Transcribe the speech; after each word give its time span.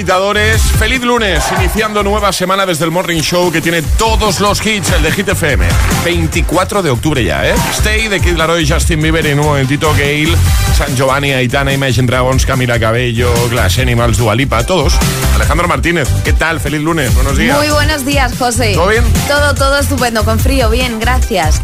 Agitadores. 0.00 0.62
Feliz 0.78 1.02
lunes, 1.02 1.44
iniciando 1.58 2.02
nueva 2.02 2.32
semana 2.32 2.64
desde 2.64 2.86
el 2.86 2.90
Morning 2.90 3.20
Show 3.20 3.52
que 3.52 3.60
tiene 3.60 3.82
todos 3.82 4.40
los 4.40 4.64
hits, 4.64 4.92
el 4.92 5.02
de 5.02 5.12
Hit 5.12 5.28
FM. 5.28 5.66
24 6.02 6.82
de 6.82 6.88
octubre 6.88 7.22
ya, 7.22 7.46
¿eh? 7.46 7.54
Stay 7.72 8.08
de 8.08 8.18
Kid 8.18 8.38
Laroi, 8.38 8.66
Justin 8.66 9.02
Bieber 9.02 9.26
y 9.26 9.28
en 9.28 9.40
un 9.40 9.44
momentito 9.44 9.92
Gail, 9.94 10.34
San 10.74 10.96
Giovanni, 10.96 11.32
Aitana, 11.32 11.74
Imagine 11.74 12.06
Dragons, 12.06 12.46
Camila 12.46 12.80
Cabello, 12.80 13.30
Glass 13.50 13.78
Animals, 13.78 14.16
Dualipa, 14.16 14.64
todos. 14.64 14.94
Alejandro 15.34 15.68
Martínez, 15.68 16.08
¿qué 16.24 16.32
tal? 16.32 16.60
Feliz 16.60 16.80
lunes, 16.80 17.14
buenos 17.14 17.36
días. 17.36 17.58
Muy 17.58 17.68
buenos 17.68 18.06
días, 18.06 18.32
José. 18.38 18.72
¿Todo 18.74 18.88
bien? 18.88 19.04
Todo, 19.28 19.54
todo 19.54 19.78
estupendo, 19.78 20.24
con 20.24 20.38
frío, 20.38 20.70
bien, 20.70 20.98
gracias. 20.98 21.60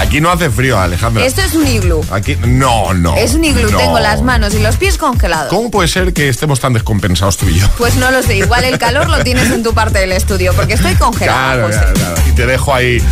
Aquí 0.00 0.20
no 0.20 0.30
hace 0.30 0.48
frío, 0.50 0.78
Alejandro. 0.78 1.22
Esto 1.24 1.42
es 1.42 1.54
un 1.54 1.66
iglú. 1.66 2.04
Aquí, 2.10 2.36
no, 2.46 2.94
no. 2.94 3.16
Es 3.16 3.34
un 3.34 3.44
iglú, 3.44 3.70
no. 3.70 3.78
tengo 3.78 3.98
las 3.98 4.22
manos 4.22 4.54
y 4.54 4.60
los 4.60 4.76
pies 4.76 4.96
congelados. 4.96 5.48
¿Cómo 5.50 5.70
puede 5.70 5.88
ser 5.88 6.12
que 6.12 6.28
estemos 6.28 6.60
tan 6.60 6.72
descompensados 6.72 7.36
tú 7.36 7.48
y 7.48 7.58
yo? 7.58 7.66
Pues 7.76 7.96
no 7.96 8.10
lo 8.10 8.22
sé, 8.22 8.36
igual 8.36 8.64
el 8.64 8.78
calor 8.78 9.08
lo 9.08 9.22
tienes 9.24 9.50
en 9.50 9.62
tu 9.62 9.74
parte 9.74 9.98
del 9.98 10.12
estudio, 10.12 10.52
porque 10.54 10.74
estoy 10.74 10.94
congelada, 10.94 11.54
Claro, 11.54 11.66
José. 11.66 11.78
claro, 11.78 11.94
claro. 11.94 12.22
Y 12.28 12.32
te 12.32 12.46
dejo 12.46 12.74
ahí 12.74 13.02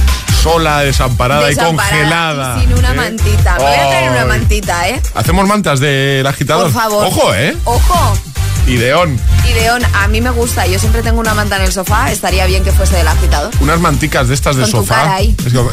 sola, 0.43 0.81
desamparada, 0.83 1.47
Desamparada 1.49 1.91
y 1.91 1.99
congelada. 1.99 2.57
y 2.59 2.61
sin 2.67 2.79
una 2.79 2.93
¿eh? 2.93 2.95
mantita. 2.95 3.55
Me 3.59 3.65
voy 3.65 3.75
a 3.75 3.89
traer 3.89 4.11
una 4.13 4.25
mantita, 4.27 4.89
¿eh? 4.89 5.03
Hacemos 5.15 5.47
mantas 5.49 5.81
del 5.81 6.27
agitador. 6.27 6.71
Por 6.73 6.83
favor. 6.83 7.07
Ojo, 7.07 7.35
¿eh? 7.35 7.57
Ojo. 7.65 8.17
Ideón. 8.66 9.19
Ideón, 9.49 9.82
a 9.94 10.09
mí 10.09 10.21
me 10.21 10.31
gusta. 10.31 10.66
Yo 10.66 10.78
siempre 10.78 11.03
tengo 11.03 11.21
una 11.21 11.34
manta 11.34 11.56
en 11.56 11.62
el 11.62 11.72
sofá. 11.72 12.10
Estaría 12.10 12.47
bien 12.47 12.65
que 12.65 12.72
fuese 12.72 12.97
del 12.97 13.06
agitador. 13.09 13.53
Unas 13.60 13.78
manticas 13.81 14.27
de 14.28 14.34
estas 14.34 14.56
de 14.56 14.62
Con 14.62 14.71
tu 14.72 14.77
sofá. 14.78 14.94
cara 14.97 15.15
ahí. 15.16 15.37
Es 15.47 15.53
como- 15.53 15.71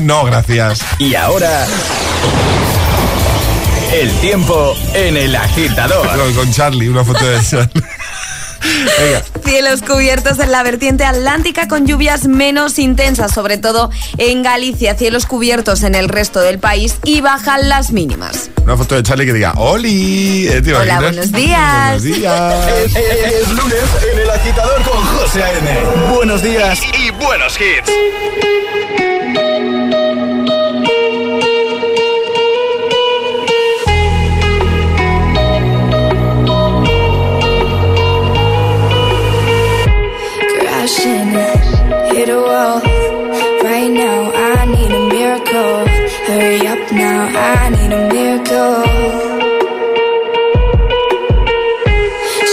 no, 0.00 0.24
gracias. 0.24 0.80
Y 0.98 1.14
ahora. 1.14 1.66
El 3.92 4.12
tiempo 4.20 4.76
en 4.94 5.16
el 5.16 5.34
agitador. 5.34 6.06
Con, 6.16 6.34
con 6.34 6.52
Charlie, 6.52 6.88
una 6.88 7.04
foto 7.04 7.24
de 7.24 7.40
Charlie. 7.50 7.82
Venga. 8.62 9.22
Cielos 9.44 9.82
cubiertos 9.82 10.38
en 10.40 10.50
la 10.52 10.62
vertiente 10.62 11.04
atlántica 11.04 11.68
con 11.68 11.86
lluvias 11.86 12.26
menos 12.26 12.78
intensas, 12.78 13.32
sobre 13.32 13.56
todo 13.58 13.90
en 14.18 14.42
Galicia. 14.42 14.94
Cielos 14.94 15.26
cubiertos 15.26 15.82
en 15.82 15.94
el 15.94 16.08
resto 16.08 16.40
del 16.40 16.58
país 16.58 16.96
y 17.04 17.20
bajan 17.20 17.68
las 17.68 17.90
mínimas. 17.92 18.50
Una 18.64 18.76
foto 18.76 18.94
de 18.96 19.02
Charlie 19.02 19.26
que 19.26 19.32
diga, 19.32 19.52
¡Oli! 19.56 20.48
¿Eh, 20.48 20.60
¿te 20.60 20.74
Hola, 20.74 21.00
buenos 21.00 21.32
días. 21.32 22.02
Buenos 22.02 22.02
días. 22.02 22.68
Es, 22.84 22.96
es- 22.96 23.32
es 23.42 23.48
lunes 23.50 23.84
en 24.12 24.18
el 24.20 24.30
agitador 24.30 24.82
con 24.82 25.04
José 25.04 25.42
A.M. 25.42 25.78
Buenos 26.14 26.42
días 26.42 26.80
y 26.98 27.10
buenos 27.12 27.54
hits. 27.58 27.90
A 42.28 42.40
wall. 42.40 42.80
Right 43.62 43.90
now, 43.90 44.30
I 44.32 44.64
need 44.66 44.90
a 44.90 45.08
miracle. 45.08 45.86
Hurry 46.26 46.66
up 46.66 46.92
now, 46.92 47.28
I 47.34 47.70
need 47.70 47.92
a 47.92 48.02
miracle. 48.12 48.84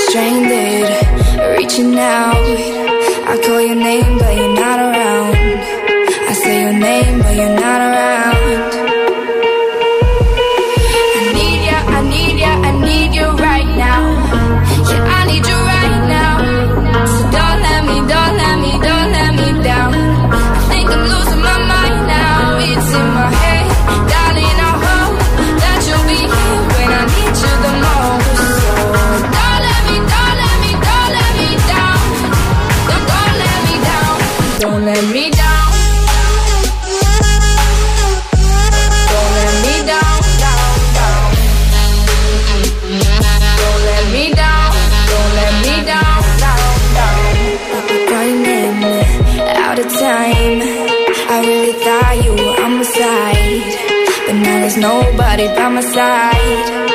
Stranded, 0.07 1.57
reaching 1.57 1.98
out. 2.00 2.34
Nobody 54.85 55.47
by 55.47 55.69
my 55.69 55.81
side. 55.81 56.94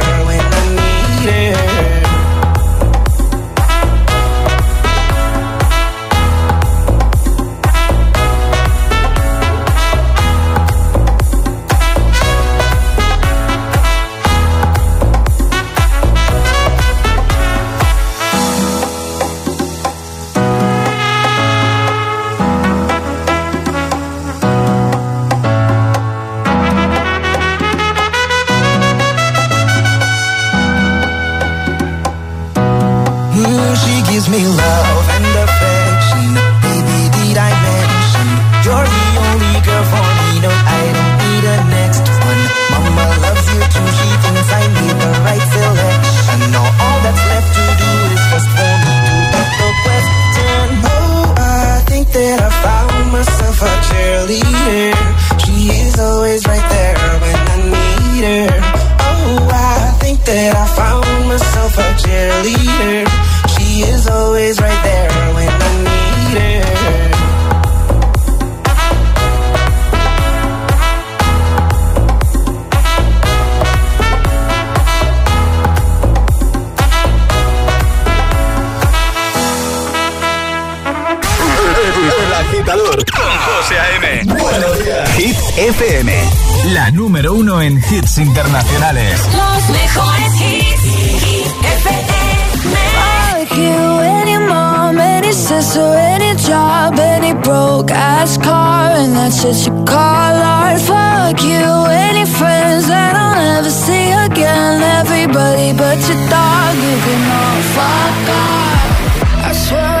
Buenos 84.25 84.79
días. 84.83 85.09
Hit 85.15 85.35
FM, 85.57 86.13
la 86.73 86.91
número 86.91 87.33
uno 87.33 87.61
en 87.61 87.77
hits 87.77 88.17
internacionales. 88.17 89.19
Los 89.35 89.69
mejores 89.69 90.41
hits. 90.41 90.83
Hit 91.23 91.47
FM. 91.83 92.07
Fuck 92.93 93.57
you, 93.57 93.99
any 94.01 94.37
mom, 94.37 94.99
any 94.99 95.33
sister, 95.33 95.81
any 95.81 96.35
job, 96.35 96.99
any 96.99 97.33
broke 97.33 97.91
ass 97.91 98.37
car, 98.37 98.91
and 98.95 99.15
that's 99.15 99.41
just 99.41 99.67
you 99.67 99.73
call 99.85 100.35
art. 100.35 100.79
Fuck 100.81 101.41
you, 101.43 101.85
any 101.89 102.25
friends 102.25 102.87
that 102.87 103.15
I'll 103.15 103.35
never 103.35 103.69
see 103.71 104.11
again. 104.11 104.81
Everybody 104.99 105.73
but 105.73 105.97
your 106.07 106.19
dog, 106.29 106.75
you 106.75 106.97
can 107.05 107.31
all 107.31 107.61
fuck 107.75 108.29
off. 108.29 109.45
I 109.45 109.53
swear 109.53 110.00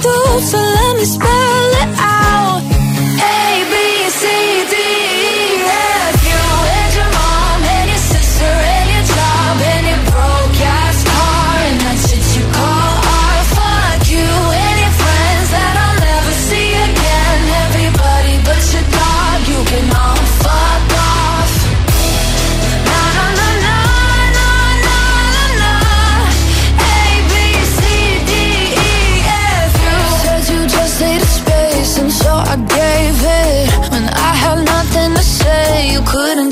Through. 0.00 0.40
So 0.40 0.58
let 0.58 0.96
me 0.96 1.04
spell 1.04 1.41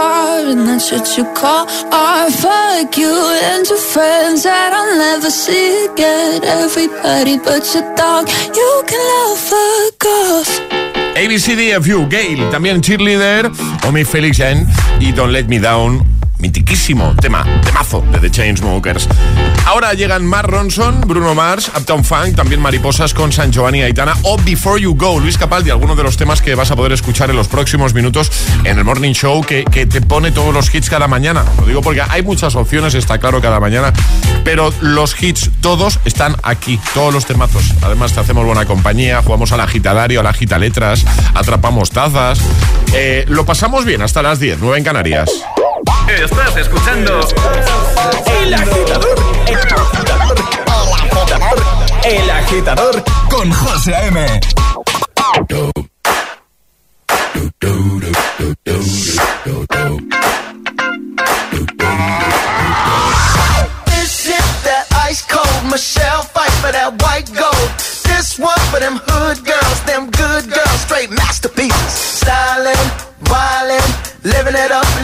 car 0.00 0.40
and 0.52 0.66
that's 0.66 0.90
what 0.92 1.06
you 1.16 1.24
call 1.40 1.64
art. 1.92 2.32
Fuck 2.42 2.96
you 3.02 3.14
and 3.48 3.62
your 3.70 3.82
friends 3.92 4.42
that 4.44 4.70
I'll 4.78 4.96
never 4.96 5.30
see 5.30 5.86
again. 5.90 6.42
Everybody 6.44 7.34
but 7.46 7.64
your 7.74 7.86
dog, 8.00 8.24
you 8.58 8.70
can 8.88 9.02
love 9.12 9.38
fuck 9.50 10.02
off. 10.20 10.50
ABCDFU, 11.22 12.08
Gale, 12.08 12.48
también 12.50 12.80
Cheerleader, 12.80 13.50
Omi 13.86 14.04
Felix 14.04 14.38
Jen 14.38 14.66
y 15.00 15.12
Don't 15.12 15.32
Let 15.32 15.46
Me 15.48 15.58
Down. 15.58 16.20
Mitiquísimo 16.40 17.14
tema, 17.20 17.44
temazo 17.62 18.02
de 18.10 18.18
The 18.18 18.30
Chainsmokers. 18.30 19.08
Ahora 19.66 19.92
llegan 19.92 20.24
Mark 20.24 20.48
Ronson, 20.48 21.02
Bruno 21.02 21.34
Mars, 21.34 21.70
Uptown 21.76 22.04
Funk, 22.04 22.34
también 22.34 22.60
Mariposas 22.60 23.12
con 23.14 23.30
San 23.30 23.52
Giovanni 23.52 23.82
Aitana 23.82 24.14
o 24.22 24.36
Before 24.38 24.80
You 24.80 24.94
Go, 24.96 25.20
Luis 25.20 25.36
Capaldi, 25.36 25.70
algunos 25.70 25.96
de 25.96 26.02
los 26.02 26.16
temas 26.16 26.40
que 26.40 26.54
vas 26.54 26.70
a 26.70 26.76
poder 26.76 26.92
escuchar 26.92 27.30
en 27.30 27.36
los 27.36 27.48
próximos 27.48 27.94
minutos 27.94 28.32
en 28.64 28.78
el 28.78 28.84
Morning 28.84 29.12
Show 29.12 29.42
que, 29.42 29.64
que 29.64 29.86
te 29.86 30.00
pone 30.00 30.32
todos 30.32 30.54
los 30.54 30.74
hits 30.74 30.88
cada 30.88 31.08
mañana. 31.08 31.44
Lo 31.58 31.66
digo 31.66 31.82
porque 31.82 32.02
hay 32.08 32.22
muchas 32.22 32.54
opciones, 32.54 32.94
está 32.94 33.18
claro, 33.18 33.40
cada 33.40 33.60
mañana, 33.60 33.92
pero 34.42 34.72
los 34.80 35.20
hits 35.22 35.50
todos 35.60 36.00
están 36.04 36.36
aquí, 36.42 36.80
todos 36.94 37.12
los 37.12 37.26
temazos. 37.26 37.74
Además 37.82 38.12
te 38.12 38.20
hacemos 38.20 38.44
buena 38.46 38.64
compañía, 38.64 39.22
jugamos 39.22 39.52
al 39.52 39.60
agitadario, 39.60 40.20
al 40.20 40.26
agita 40.26 40.58
letras, 40.58 41.04
atrapamos 41.34 41.90
tazas. 41.90 42.40
Eh, 42.92 43.24
lo 43.28 43.44
pasamos 43.44 43.84
bien 43.84 44.02
hasta 44.02 44.22
las 44.22 44.40
10, 44.40 44.58
9 44.60 44.78
en 44.78 44.84
Canarias. 44.84 45.30
Estás 46.18 46.56
escuchando 46.56 47.20
El 48.42 48.52
Agitador. 48.52 49.16
El 49.46 49.56
Agitador. 49.56 50.34
El 52.04 52.30
Agitador 52.30 53.04
con 53.30 53.50
José 53.52 53.94
A.M. 53.94 54.40
This 63.86 64.26
is 64.26 64.62
that 64.64 64.86
ice 65.08 65.22
cold 65.26 65.70
Michelle 65.70 66.22
fight 66.22 66.50
for 66.60 66.72
that 66.72 67.00
white 67.02 67.32
gold. 67.32 67.70
This 68.04 68.38
one 68.38 68.58
for 68.70 68.80
them 68.80 68.98
hood 69.06 69.44
girls, 69.46 69.80
them 69.84 70.09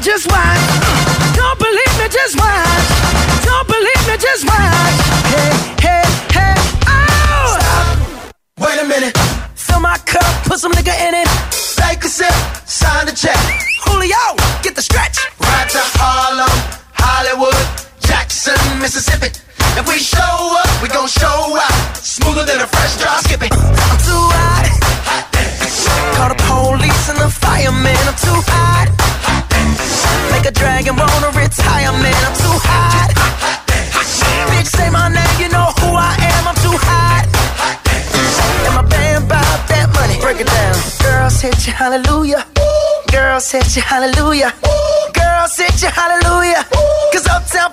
Me, 0.00 0.04
just 0.04 0.26
watch. 0.30 0.60
Don't 1.36 1.58
believe 1.58 1.94
me, 1.98 2.08
just 2.08 2.36
watch. 2.38 3.44
Don't 3.44 3.66
believe 3.68 4.08
me, 4.08 4.16
just 4.16 4.44
watch. 4.46 4.98
Hey, 5.32 5.52
hey, 5.80 6.04
hey, 6.32 6.54
oh! 6.86 7.58
Stop. 7.58 8.34
Wait 8.58 8.80
a 8.80 8.84
minute. 8.86 9.16
Fill 9.54 9.80
my 9.80 9.98
cup, 9.98 10.44
put 10.44 10.58
some 10.58 10.72
nigga 10.72 10.94
in 11.08 11.14
it. 11.14 11.28
Take 11.76 12.04
a 12.04 12.08
sip, 12.08 12.32
sign 12.66 13.06
the 13.06 13.12
check. 13.12 13.39
your 43.76 43.84
hallelujah. 43.84 44.52
Ooh. 44.66 45.12
Girl, 45.12 45.46
sit 45.46 45.80
your 45.82 45.90
hallelujah. 45.92 46.66
Ooh. 46.74 47.10
Cause 47.12 47.26
uptown 47.28 47.72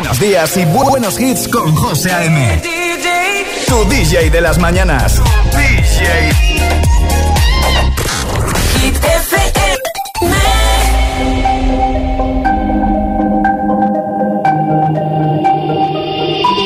Buenos 0.00 0.20
días 0.20 0.56
y 0.56 0.60
bu- 0.60 0.88
buenos 0.90 1.18
hits 1.18 1.48
con 1.48 1.74
José 1.74 2.12
A.M. 2.12 2.62
Tu 3.66 3.84
DJ 3.88 4.30
de 4.30 4.40
las 4.40 4.56
mañanas. 4.56 5.20
DJ. 5.50 7.28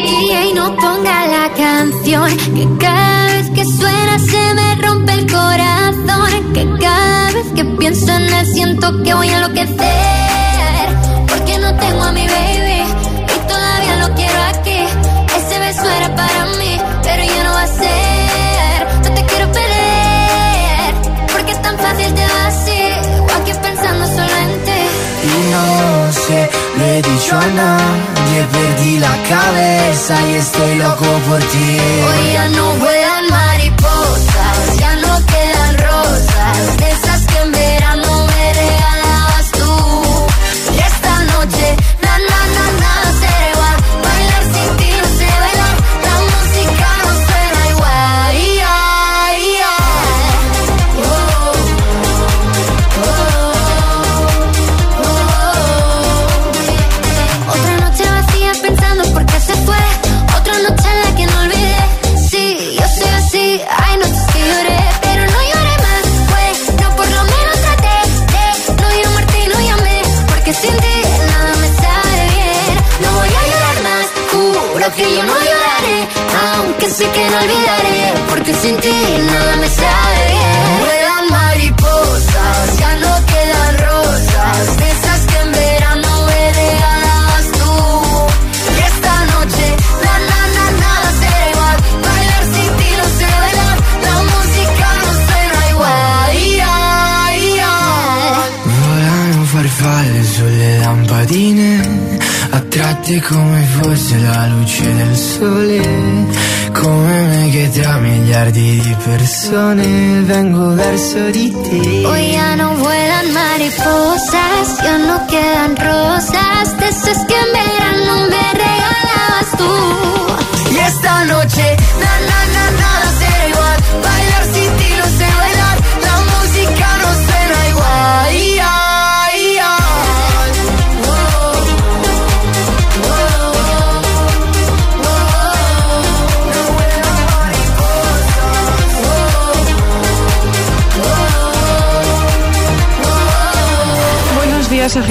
DJ 0.04 0.54
no 0.54 0.74
ponga 0.76 1.26
la 1.26 1.50
canción 1.54 2.36
que 2.54 2.66
cada 2.78 3.26
vez 3.34 3.50
que 3.50 3.64
suena 3.64 4.18
se 4.18 4.54
me 4.54 4.74
rompe 4.86 5.12
el 5.12 5.30
corazón 5.30 6.52
que 6.52 6.66
cada 6.80 7.30
vez 7.32 7.46
que 7.54 7.64
pienso 7.78 8.12
en 8.12 8.22
él 8.34 8.46
siento 8.46 9.02
que 9.02 9.14
voy 9.14 9.28
a 9.28 9.36
enloquecer 9.36 10.11
no 17.64 19.14
te 19.14 19.24
quiero 19.24 19.52
perder 19.52 20.94
porque 21.32 21.52
es 21.52 21.62
tan 21.62 21.78
fácil 21.78 22.12
te 22.14 22.24
así 22.24 22.82
o 23.20 23.40
aquí 23.40 23.52
pensando 23.62 24.04
solo 24.06 24.36
en 24.44 24.64
ti 24.66 24.82
Y 25.30 25.50
no 25.52 26.12
sé, 26.12 26.50
lo 26.76 26.84
he 26.84 27.02
dicho 27.02 27.36
a 27.36 27.46
nadie, 27.46 28.38
perdí 28.52 28.98
la 28.98 29.16
cabeza 29.28 30.14
y 30.28 30.34
estoy 30.34 30.74
loco 30.76 31.04
por 31.28 31.38
ti. 31.38 31.78
Hoy 32.08 32.32
ya 32.32 32.48
no 32.48 32.72
vuelan 32.80 33.01
persone 109.42 110.22
vengo 110.22 110.74
verso 110.74 111.18
di 111.32 111.50
te. 111.50 112.06
Hoy 112.06 112.32
ya 112.32 112.54
no 112.54 112.76
vuelan 112.76 113.32
mariposas, 113.32 114.11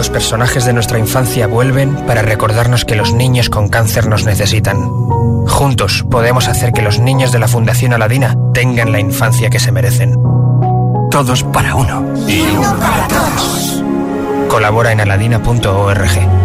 Los 0.00 0.08
personajes 0.08 0.64
de 0.64 0.72
nuestra 0.72 0.98
infancia 0.98 1.46
vuelven 1.46 1.94
para 2.06 2.22
recordarnos 2.22 2.86
que 2.86 2.96
los 2.96 3.12
niños 3.12 3.50
con 3.50 3.68
cáncer 3.68 4.06
nos 4.06 4.24
necesitan. 4.24 4.78
Juntos 5.46 6.06
podemos 6.10 6.48
hacer 6.48 6.72
que 6.72 6.80
los 6.80 6.98
niños 6.98 7.32
de 7.32 7.38
la 7.38 7.48
Fundación 7.48 7.92
Aladina 7.92 8.34
tengan 8.54 8.92
la 8.92 9.00
infancia 9.00 9.50
que 9.50 9.60
se 9.60 9.72
merecen. 9.72 10.14
Todos 11.10 11.42
para 11.42 11.74
uno. 11.74 12.02
Y 12.26 12.40
uno 12.40 12.74
para 12.78 13.08
todos. 13.08 13.84
Colabora 14.48 14.90
en 14.92 15.02
aladina.org. 15.02 16.39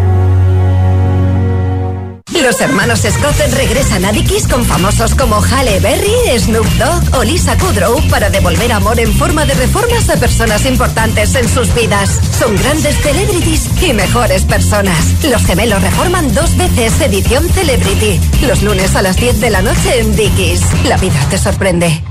Los 2.56 2.70
hermanos 2.70 3.02
Scott 3.02 3.36
regresan 3.52 4.06
a 4.06 4.14
Dickies 4.14 4.48
con 4.48 4.64
famosos 4.64 5.14
como 5.14 5.42
Halle 5.42 5.82
Berry, 5.82 6.40
Snoop 6.40 6.66
Dogg 6.78 7.20
o 7.20 7.24
Lisa 7.26 7.58
Kudrow 7.58 8.02
para 8.08 8.30
devolver 8.30 8.72
amor 8.72 8.98
en 8.98 9.12
forma 9.12 9.46
de 9.46 9.54
reformas 9.56 10.10
a 10.10 10.16
personas 10.16 10.66
importantes 10.66 11.36
en 11.36 11.50
sus 11.50 11.76
vidas. 11.76 12.18
Son 12.40 12.56
grandes 12.56 12.96
celebrities 13.02 13.68
y 13.82 13.92
mejores 13.92 14.44
personas. 14.44 15.22
Los 15.26 15.44
gemelos 15.44 15.82
reforman 15.82 16.34
dos 16.34 16.56
veces 16.56 17.02
edición 17.02 17.46
Celebrity. 17.50 18.22
Los 18.48 18.64
lunes 18.64 18.96
a 18.96 19.02
las 19.02 19.18
10 19.18 19.42
de 19.42 19.50
la 19.50 19.62
noche 19.62 20.00
en 20.00 20.16
Dickies. 20.16 20.62
La 20.86 20.96
vida 20.96 21.20
te 21.30 21.38
sorprende. 21.38 22.02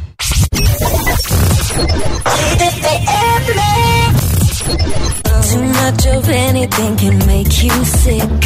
Too 5.51 5.63
much 5.63 6.07
of 6.07 6.29
anything 6.29 6.97
can 6.97 7.19
make 7.27 7.63
you 7.63 7.85
sick. 7.85 8.41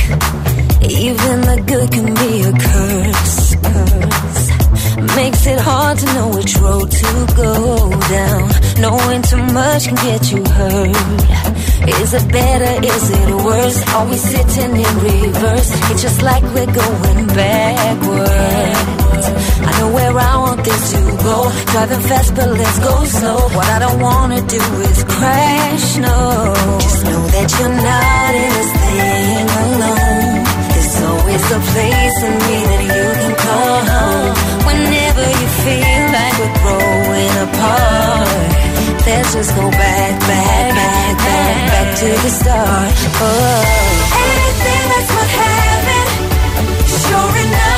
Even 0.83 1.41
the 1.43 1.63
good 1.67 1.91
can 1.93 2.15
be 2.21 2.43
a 2.43 2.53
curse. 2.53 3.55
curse. 3.69 5.17
Makes 5.17 5.47
it 5.47 5.61
hard 5.61 5.99
to 5.99 6.07
know 6.15 6.29
which 6.29 6.57
road 6.57 6.91
to 6.91 7.27
go 7.37 7.91
down. 8.09 8.51
Knowing 8.81 9.23
too 9.23 9.45
much 9.53 9.87
can 9.87 9.95
get 9.97 10.33
you 10.33 10.43
hurt. 10.45 10.97
Is 12.01 12.15
it 12.15 12.33
better? 12.33 12.85
Is 12.85 13.11
it 13.11 13.31
worse? 13.45 13.79
Are 13.95 14.07
we 14.07 14.17
sitting 14.17 14.77
in 14.77 14.95
reverse? 14.99 15.71
It's 15.91 16.03
just 16.03 16.23
like 16.23 16.43
we're 16.55 16.67
going 16.67 17.27
backwards. 17.29 18.98
I 19.69 19.71
know 19.79 19.91
where 19.93 20.15
I 20.17 20.35
want 20.45 20.65
this 20.65 20.93
to 20.93 21.01
go. 21.29 21.37
Driving 21.73 22.03
fast, 22.09 22.35
but 22.37 22.51
let's 22.61 22.79
go 22.79 22.95
slow. 23.05 23.41
What 23.57 23.69
I 23.77 23.79
don't 23.85 24.01
wanna 24.01 24.41
do 24.57 24.63
is 24.91 24.99
crash, 25.05 25.97
no. 25.99 26.19
Just 26.85 27.05
know 27.05 27.23
that 27.35 27.49
you're 27.59 27.77
not 27.91 28.31
in 28.43 28.51
this 28.57 28.73
thing 28.83 29.47
alone. 29.65 30.39
There's 30.73 30.97
always 31.09 31.45
a 31.59 31.61
place 31.73 32.19
in 32.29 32.35
me 32.47 32.57
that 32.71 32.83
you 32.95 33.07
can 33.23 33.35
call 33.47 33.79
home. 33.93 34.35
Whenever 34.69 35.27
you 35.41 35.49
feel 35.65 36.03
like 36.17 36.35
we're 36.41 36.57
growing 36.63 37.35
apart. 37.47 38.49
Let's 39.09 39.33
just 39.33 39.55
go 39.57 39.71
back, 39.71 40.21
back, 40.29 40.75
back, 40.79 41.17
back, 41.17 41.57
back 41.73 41.89
to 42.01 42.09
the 42.25 42.31
start. 42.41 42.93
Oh. 43.25 43.63
Anything 44.21 44.85
that's 44.93 45.11
worth 45.17 45.35
having, 45.43 46.09
sure 47.03 47.37
enough. 47.47 47.78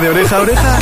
De 0.00 0.08
oreja 0.08 0.36
a 0.36 0.40
oreja? 0.40 0.81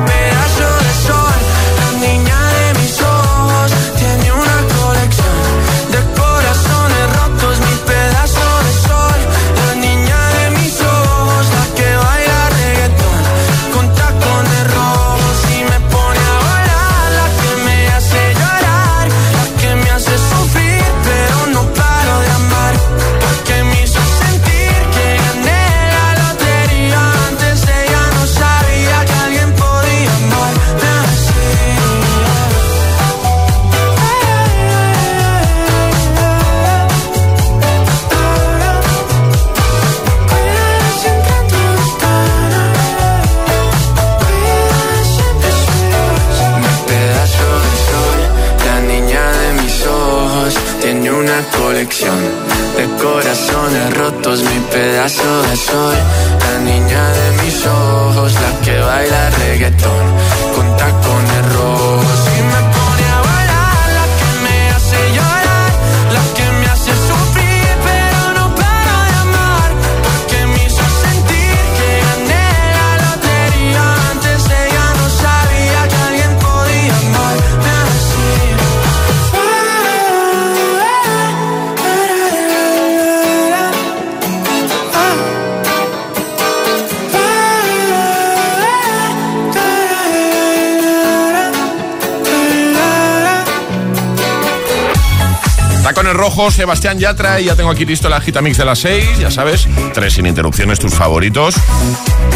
Sebastián 96.71 96.99
Yatra 96.99 97.41
y 97.41 97.45
ya 97.47 97.55
tengo 97.57 97.69
aquí 97.69 97.83
listo 97.83 98.07
la 98.07 98.21
gita 98.21 98.41
mix 98.41 98.57
de 98.57 98.63
las 98.63 98.79
6, 98.79 99.19
ya 99.19 99.29
sabes, 99.29 99.67
tres 99.93 100.13
sin 100.13 100.25
interrupciones, 100.25 100.79
tus 100.79 100.93
favoritos. 100.93 101.53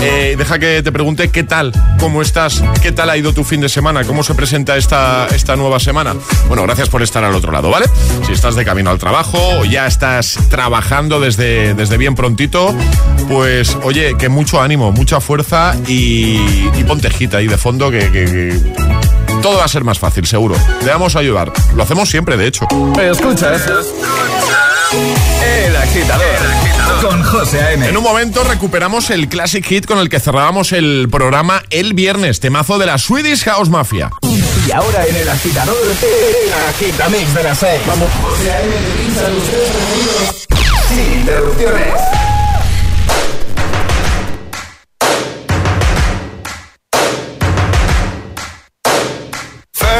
Eh, 0.01 0.35
deja 0.37 0.59
que 0.59 0.83
te 0.83 0.91
pregunte 0.91 1.31
qué 1.31 1.43
tal, 1.43 1.71
cómo 2.01 2.21
estás, 2.21 2.61
qué 2.81 2.91
tal 2.91 3.09
ha 3.09 3.15
ido 3.15 3.31
tu 3.31 3.45
fin 3.45 3.61
de 3.61 3.69
semana, 3.69 4.03
cómo 4.03 4.23
se 4.23 4.35
presenta 4.35 4.75
esta, 4.75 5.27
esta 5.27 5.55
nueva 5.55 5.79
semana. 5.79 6.15
Bueno, 6.49 6.63
gracias 6.63 6.89
por 6.89 7.01
estar 7.01 7.23
al 7.23 7.33
otro 7.33 7.53
lado, 7.53 7.69
¿vale? 7.69 7.85
Si 8.25 8.33
estás 8.33 8.55
de 8.55 8.65
camino 8.65 8.89
al 8.89 8.99
trabajo 8.99 9.37
o 9.59 9.63
ya 9.63 9.87
estás 9.87 10.37
trabajando 10.49 11.21
desde, 11.21 11.73
desde 11.73 11.95
bien 11.95 12.13
prontito, 12.13 12.75
pues 13.29 13.77
oye, 13.83 14.17
que 14.17 14.27
mucho 14.27 14.61
ánimo, 14.61 14.91
mucha 14.91 15.21
fuerza 15.21 15.77
y, 15.87 16.39
ponte 16.85 17.09
gita 17.09 17.37
ahí 17.37 17.47
de 17.47 17.57
fondo 17.57 17.89
que 17.89 18.59
todo 19.45 19.59
va 19.59 19.65
a 19.65 19.67
ser 19.67 19.83
más 19.83 19.99
fácil, 19.99 20.25
seguro. 20.25 20.55
Te 20.83 20.89
vamos 20.89 21.15
a 21.15 21.19
ayudar. 21.19 21.53
Lo 21.75 21.83
hacemos 21.83 22.09
siempre, 22.09 22.35
de 22.35 22.47
hecho. 22.47 22.67
Escuchas. 22.99 23.61
El 25.43 25.75
Agitador. 25.75 26.25
Con 26.99 27.21
José 27.21 27.61
A.M. 27.61 27.87
En 27.87 27.95
un 27.95 28.01
momento 28.01 28.43
recuperamos 28.43 29.11
el 29.11 29.29
classic 29.29 29.63
hit 29.63 29.85
con 29.85 29.99
el 29.99 30.09
que 30.09 30.19
cerrábamos 30.19 30.71
el 30.71 31.09
programa 31.11 31.61
el 31.69 31.93
viernes, 31.93 32.39
temazo 32.39 32.79
de 32.79 32.87
la 32.87 32.97
Swedish 32.97 33.43
House 33.43 33.69
Mafia. 33.69 34.09
Y 34.67 34.71
ahora 34.71 35.05
en 35.05 35.15
el 35.15 35.29
agitador, 35.29 35.77
el 35.77 36.53
agitamix 36.69 37.35
de 37.35 37.43
las 37.43 37.59
6. 37.59 37.81
Vamos. 37.85 38.09
José 38.23 38.51
A.M. 38.51 38.73
Sin 40.89 41.19
interrupciones. 41.19 42.14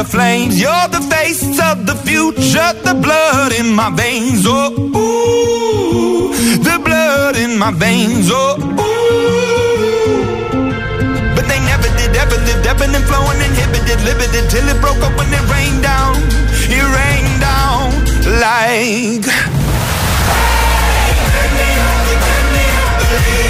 The 0.00 0.08
flames. 0.08 0.58
You're 0.58 0.88
the 0.88 1.02
face 1.12 1.60
of 1.60 1.84
the 1.84 1.94
future, 2.08 2.72
the 2.88 2.94
blood 2.94 3.52
in 3.52 3.68
my 3.74 3.90
veins. 3.90 4.44
Oh, 4.46 4.72
ooh, 4.72 6.32
the 6.68 6.78
blood 6.86 7.36
in 7.36 7.58
my 7.58 7.70
veins. 7.70 8.30
Oh, 8.32 8.56
ooh. 8.56 8.94
But 11.34 11.44
they 11.50 11.60
never 11.68 11.90
did, 11.98 12.16
ever 12.16 12.38
lived, 12.48 12.66
ebbing 12.66 12.94
and 12.96 13.04
flowing, 13.04 13.40
inhibited, 13.48 14.00
limited, 14.08 14.48
till 14.48 14.66
it 14.72 14.80
broke 14.80 15.02
up 15.04 15.14
when 15.18 15.28
it 15.38 15.44
rained 15.52 15.82
down. 15.82 16.16
It 16.76 16.86
rained 16.98 17.40
down 17.44 17.92
like. 18.40 19.26
Hey, 20.96 21.12
make 21.36 21.52
me 21.60 21.68
up, 21.84 21.96
make 22.08 22.24
me 22.56 23.36
a 23.44 23.49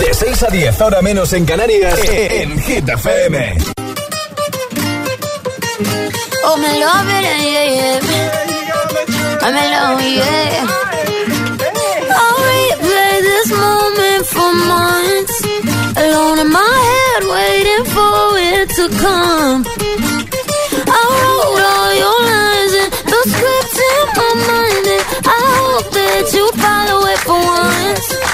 De 0.00 0.12
6 0.12 0.42
a 0.42 0.46
10, 0.50 0.80
ahora 0.80 1.02
menos 1.02 1.32
en 1.32 1.44
Canarias, 1.44 1.98
en 2.08 2.58
Hit 2.62 2.88
FM. 2.88 3.56
Oh, 6.46 6.56
me 6.56 6.78
love 6.80 7.08
it, 7.08 7.24
yeah, 7.42 7.64
yeah. 7.64 8.00
I'm 9.42 9.54
alone, 9.54 10.14
yeah. 10.14 10.66
I'll 12.10 12.38
replay 12.50 13.20
this 13.22 13.50
moment 13.50 14.26
for 14.26 14.52
months. 14.72 15.36
Alone 15.96 16.38
in 16.40 16.50
my 16.50 16.76
head, 16.88 17.22
waiting 17.28 17.84
for 17.94 18.38
it 18.38 18.68
to 18.76 18.88
come. 19.00 19.64
I 20.86 21.00
wrote 21.20 21.64
all 21.72 21.92
your 22.02 22.20
lines 22.32 22.74
and 22.82 22.90
the 23.12 23.20
script 23.32 23.76
in 23.90 24.04
my 24.18 24.32
mind, 24.48 24.86
and 24.94 25.04
I 25.24 25.38
hope 25.58 25.88
that 25.92 26.24
you 26.34 26.44
follow 26.62 27.06
it 27.12 27.20
for 27.20 27.38
once. 27.38 28.33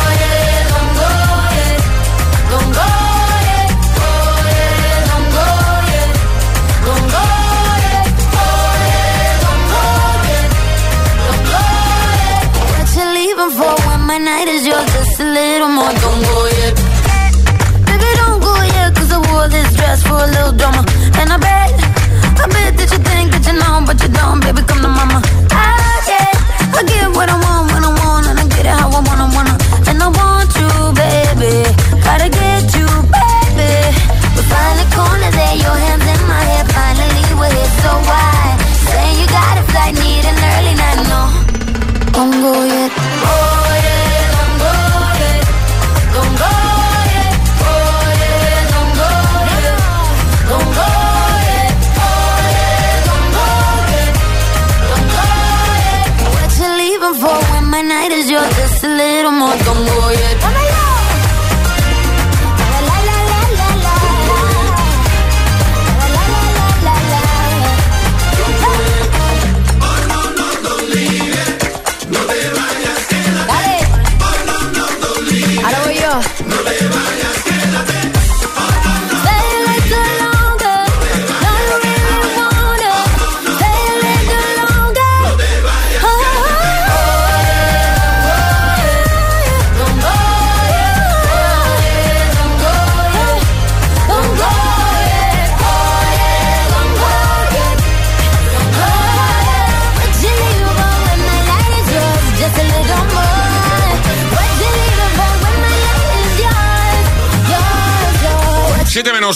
for 57.13 57.37
when 57.51 57.65
my 57.69 57.81
night 57.81 58.11
is 58.11 58.29
yours? 58.29 58.49
Just 58.55 58.83
a 58.83 58.87
little 58.87 59.31
more. 59.31 59.55
Don't 59.65 59.85
go 59.85 60.09
yet. 60.09 60.40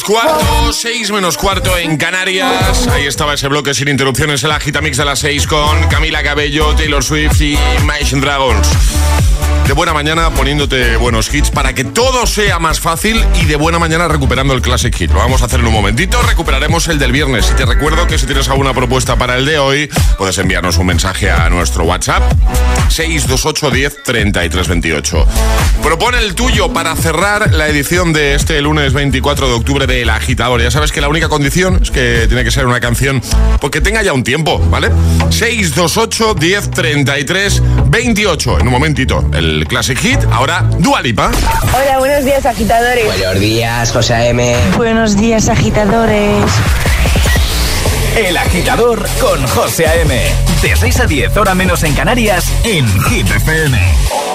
Cuarto, 0.03 0.73
6 0.73 1.11
menos 1.11 1.37
cuarto 1.37 1.77
en 1.77 1.97
Canarias. 1.97 2.87
Ahí 2.87 3.05
estaba 3.05 3.33
ese 3.33 3.47
bloque 3.47 3.73
sin 3.73 3.87
interrupciones, 3.87 4.43
el 4.43 4.51
agitamix 4.51 4.97
de 4.97 5.05
las 5.05 5.19
6 5.19 5.47
con 5.47 5.87
Camila 5.87 6.23
Cabello, 6.23 6.75
Taylor 6.75 7.03
Swift 7.03 7.39
y 7.41 7.57
Imagine 7.79 8.21
Dragons. 8.21 8.67
De 9.67 9.73
buena 9.73 9.93
mañana 9.93 10.29
poniéndote 10.29 10.95
buenos 10.97 11.33
hits 11.33 11.49
para 11.49 11.73
que 11.73 11.83
todo 11.83 12.27
sea 12.27 12.59
más 12.59 12.79
fácil 12.79 13.25
y 13.41 13.45
de 13.45 13.55
buena 13.55 13.79
mañana 13.79 14.07
recuperando 14.07 14.53
el 14.53 14.61
Classic 14.61 14.95
Hit. 14.95 15.11
Lo 15.11 15.17
vamos 15.17 15.41
a 15.41 15.45
hacer 15.45 15.59
en 15.59 15.65
un 15.65 15.73
momentito, 15.73 16.21
recuperaremos 16.21 16.87
el 16.87 16.99
del 16.99 17.11
viernes. 17.11 17.49
Y 17.51 17.55
te 17.55 17.65
recuerdo 17.65 18.05
que 18.05 18.19
si 18.19 18.27
tienes 18.27 18.47
alguna 18.47 18.75
propuesta 18.75 19.15
para 19.15 19.37
el 19.37 19.45
de 19.45 19.57
hoy, 19.57 19.89
puedes 20.19 20.37
enviarnos 20.37 20.77
un 20.77 20.85
mensaje 20.85 21.31
a 21.31 21.49
nuestro 21.49 21.83
WhatsApp 21.83 22.21
628 22.89 23.71
10 23.71 24.03
33 24.03 24.67
28. 24.67 25.27
Propone 25.81 26.19
el 26.19 26.35
tuyo 26.35 26.71
para 26.71 26.95
cerrar 26.95 27.51
la 27.51 27.67
edición 27.67 28.13
de 28.13 28.35
este 28.35 28.61
lunes 28.61 28.93
24 28.93 29.47
de 29.47 29.53
octubre 29.53 29.87
de 29.87 30.09
Agitador. 30.09 30.61
Ya 30.61 30.71
sabes 30.71 30.91
que 30.91 31.01
la 31.01 31.09
única 31.09 31.27
condición 31.27 31.79
es 31.81 31.89
que 31.89 32.25
tiene 32.27 32.43
que 32.43 32.51
ser 32.51 32.67
una 32.67 32.79
canción 32.79 33.21
porque 33.59 33.81
tenga 33.81 34.03
ya 34.03 34.13
un 34.13 34.23
tiempo, 34.23 34.59
¿vale? 34.69 34.91
628 35.29 36.35
10 36.35 36.71
33 36.71 37.61
28. 37.87 38.59
En 38.59 38.67
un 38.67 38.73
momentito, 38.73 39.29
el 39.33 39.54
Classic 39.63 39.97
Hit. 39.97 40.19
Ahora, 40.31 40.61
Dualipa. 40.79 41.31
Hola, 41.73 41.99
buenos 41.99 42.25
días, 42.25 42.45
agitadores. 42.45 43.05
Buenos 43.05 43.39
días, 43.39 43.91
José 43.91 44.29
M. 44.29 44.55
Buenos 44.75 45.15
días, 45.15 45.47
agitadores. 45.47 46.43
El 48.17 48.37
agitador 48.37 49.05
con 49.19 49.45
José 49.47 49.87
A.M. 49.87 50.21
De 50.61 50.75
6 50.75 50.99
a 50.99 51.05
10, 51.05 51.37
hora 51.37 51.55
menos 51.55 51.83
en 51.83 51.93
Canarias, 51.93 52.51
en 52.63 52.87
Hit 53.03 53.29
FM. 53.29 54.34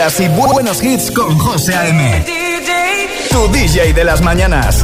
y 0.00 0.28
buenos 0.28 0.82
hits 0.82 1.10
con 1.10 1.38
José 1.38 1.74
A.M. 1.74 2.24
Tu 3.28 3.48
DJ 3.52 3.92
de 3.92 4.02
las 4.02 4.22
mañanas. 4.22 4.82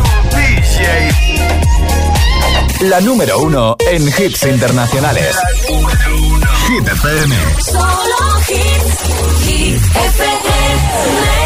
La 2.81 3.01
número 3.01 3.39
uno 3.39 3.77
en 3.91 4.07
hits 4.07 4.43
internacionales. 4.43 5.35
Hit 6.69 6.87
FM. 6.87 7.37
Solo 7.63 8.41
hits. 8.47 9.47
Hit 9.47 9.77
FM. 9.77 11.46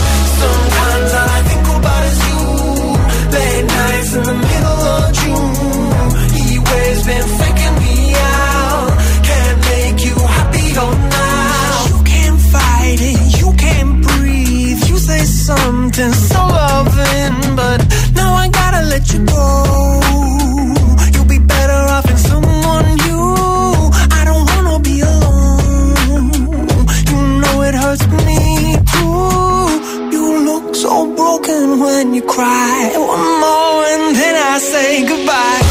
and 16.01 16.15
so 16.15 16.39
loving, 16.39 17.55
but 17.55 17.79
now 18.15 18.33
I 18.33 18.49
gotta 18.49 18.81
let 18.85 19.13
you 19.13 19.23
go. 19.25 20.01
You'll 21.13 21.25
be 21.25 21.37
better 21.37 21.79
off 21.95 22.09
in 22.09 22.17
someone 22.17 22.87
you. 23.07 23.21
I 24.19 24.21
don't 24.25 24.45
wanna 24.51 24.79
be 24.79 25.01
alone. 25.01 26.31
You 27.09 27.19
know 27.41 27.61
it 27.61 27.75
hurts 27.75 28.07
me 28.27 28.77
too. 28.93 30.15
You 30.15 30.23
look 30.49 30.75
so 30.75 31.13
broken 31.15 31.79
when 31.79 32.15
you 32.15 32.23
cry. 32.23 32.93
One 32.95 33.27
more 33.43 33.85
and 33.93 34.15
then 34.15 34.35
I 34.53 34.57
say 34.57 35.05
goodbye. 35.07 35.70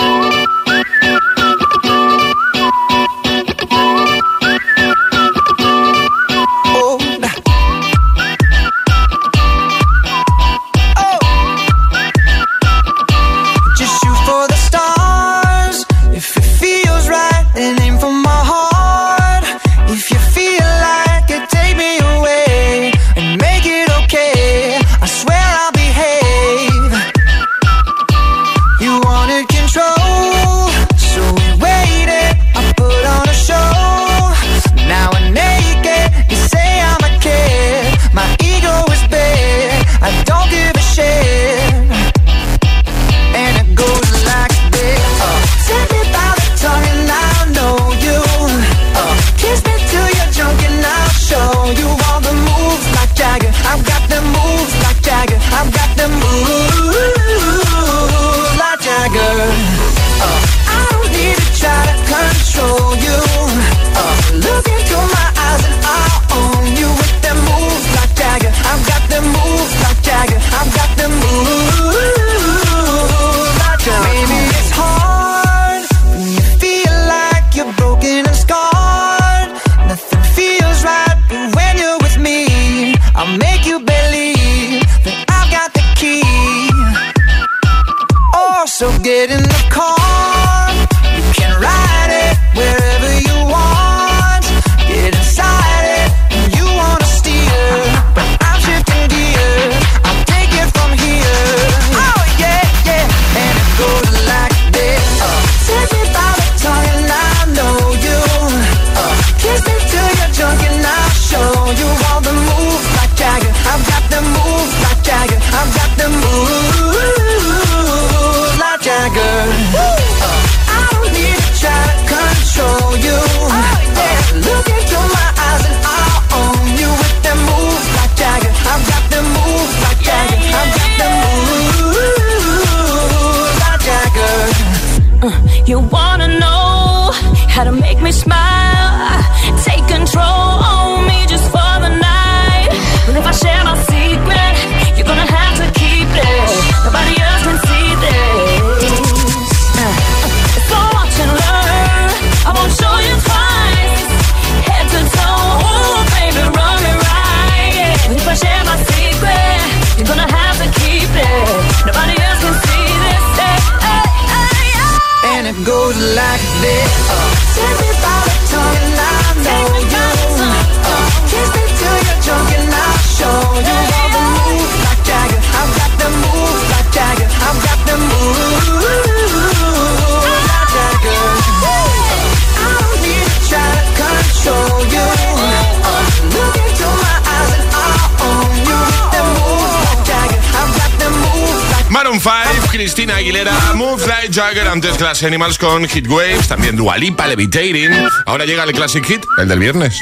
Cristina 192.71 193.15
Aguilera, 193.15 193.51
Move 193.75 194.05
Like 194.07 194.29
Jagger, 194.31 194.67
antes 194.67 194.95
Class 194.97 195.23
Animals 195.23 195.57
con 195.57 195.87
Hit 195.87 196.07
Waves, 196.07 196.47
también 196.47 196.75
Dualipa, 196.75 197.25
Levitating. 197.27 197.89
Ahora 198.25 198.45
llega 198.45 198.63
el 198.63 198.73
Classic 198.73 199.03
Hit, 199.05 199.23
el 199.37 199.47
del 199.47 199.59
viernes. 199.59 200.01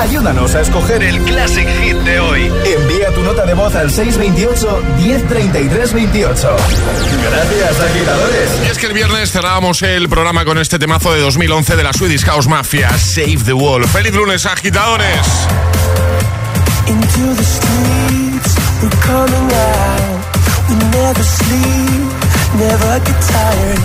Ayúdanos 0.00 0.54
a 0.54 0.60
escoger 0.62 1.02
el 1.02 1.20
Classic 1.22 1.68
Hit 1.80 1.96
de 1.98 2.20
hoy. 2.20 2.50
Envía 2.64 3.12
tu 3.14 3.22
nota 3.22 3.44
de 3.46 3.54
voz 3.54 3.74
al 3.74 3.90
628-103328. 3.90 6.56
Gracias, 7.30 7.80
agitadores. 7.80 8.50
Y 8.64 8.68
es 8.70 8.78
que 8.78 8.86
el 8.86 8.92
viernes 8.92 9.32
cerrábamos 9.32 9.82
el 9.82 10.08
programa 10.08 10.44
con 10.44 10.58
este 10.58 10.78
temazo 10.78 11.12
de 11.12 11.18
2011 11.20 11.74
de 11.76 11.82
la 11.82 11.92
Swedish 11.92 12.24
House 12.24 12.46
Mafia, 12.48 12.96
Save 12.98 13.38
the 13.44 13.52
Wall. 13.52 13.84
¡Feliz 13.86 14.14
lunes, 14.14 14.46
agitadores! 14.46 15.26
Into 16.86 17.34
the 17.34 17.44
streets, 17.44 18.56
we're 18.82 18.90
coming 19.02 19.52
out. 19.52 20.15
We 20.68 20.74
never 20.98 21.22
sleep, 21.22 22.02
never 22.64 22.92
get 23.06 23.18
tired. 23.34 23.82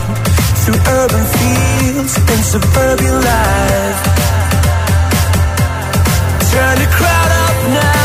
Through 0.62 0.82
urban 1.00 1.26
fields 1.38 2.14
and 2.32 2.42
suburban 2.54 3.16
life. 3.30 4.02
Turn 6.52 6.76
the 6.84 6.90
crowd 6.98 7.32
up 7.46 7.58
now, 7.80 8.01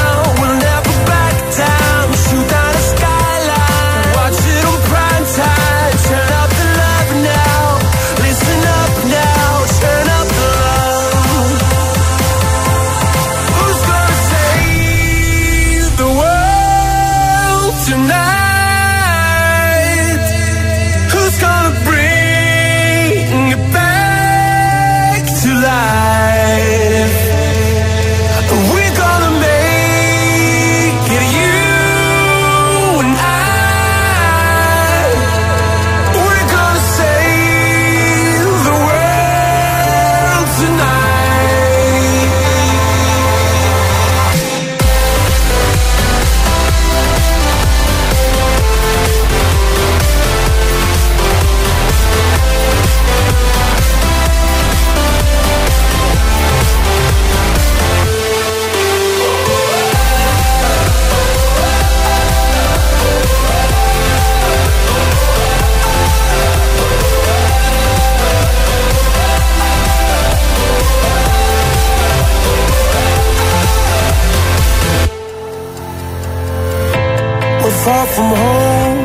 far 77.86 78.06
from 78.14 78.30
home 78.44 79.04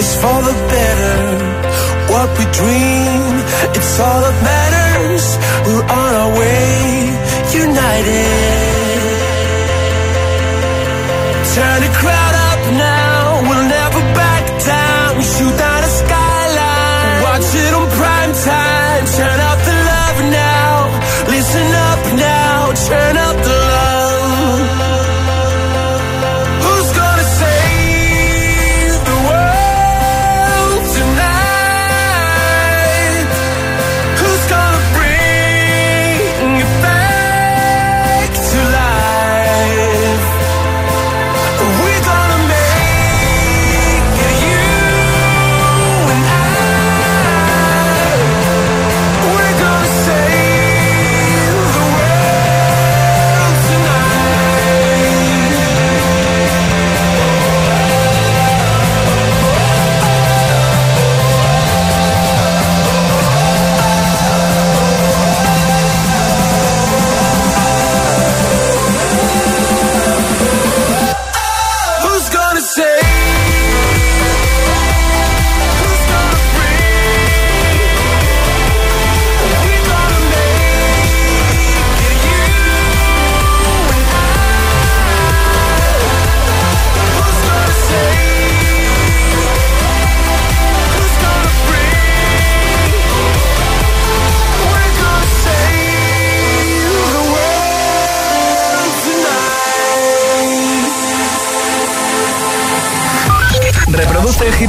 is 0.00 0.10
for 0.22 0.38
the 0.48 0.56
better. 0.74 1.18
What 2.12 2.28
we 2.38 2.44
dream, 2.60 3.32
it's 3.76 3.94
all 4.06 4.20
that 4.24 4.36
matters. 4.50 5.24
We're 5.66 5.86
on 6.02 6.10
our 6.22 6.32
way, 6.38 6.70
united. 7.64 8.70
Turn 11.54 11.78
to 11.82 11.90
cry. 12.00 12.19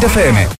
¡Deféeme! 0.01 0.50